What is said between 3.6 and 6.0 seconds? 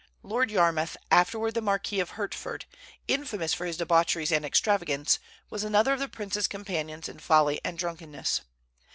his debaucheries and extravagance, was another of